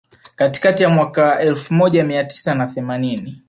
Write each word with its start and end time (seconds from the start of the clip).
Katikati 0.35 0.83
ya 0.83 0.89
mwaka 0.89 1.39
elfu 1.39 1.73
moja 1.73 2.03
mia 2.03 2.23
tisa 2.23 2.55
na 2.55 2.67
themanini 2.67 3.39